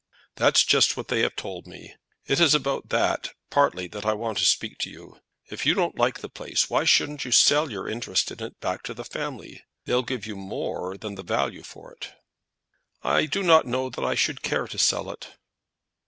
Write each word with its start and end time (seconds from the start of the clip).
"That's 0.33 0.63
just 0.63 0.97
what 0.97 1.09
they 1.09 1.19
have 1.21 1.35
told 1.35 1.67
me. 1.67 1.93
It 2.25 2.39
is 2.39 2.55
about 2.55 2.89
that 2.89 3.35
partly 3.51 3.85
that 3.89 4.03
I 4.03 4.13
want 4.13 4.39
to 4.39 4.45
speak 4.45 4.79
to 4.79 4.89
you. 4.89 5.19
If 5.51 5.63
you 5.63 5.75
don't 5.75 5.95
like 5.95 6.21
the 6.21 6.27
place, 6.27 6.71
why 6.71 6.85
shouldn't 6.85 7.23
you 7.23 7.31
sell 7.31 7.69
your 7.69 7.87
interest 7.87 8.31
in 8.31 8.41
it 8.41 8.59
back 8.59 8.81
to 8.85 8.95
the 8.95 9.05
family? 9.05 9.63
They'd 9.85 10.07
give 10.07 10.25
you 10.25 10.35
more 10.35 10.97
than 10.97 11.13
the 11.13 11.23
value 11.23 11.61
for 11.61 11.93
it." 11.93 12.15
"I 13.03 13.27
do 13.27 13.43
not 13.43 13.67
know 13.67 13.91
that 13.91 14.03
I 14.03 14.15
should 14.15 14.41
care 14.41 14.67
to 14.69 14.79
sell 14.79 15.11
it." 15.11 15.37